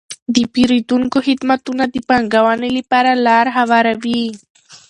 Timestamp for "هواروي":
3.59-4.23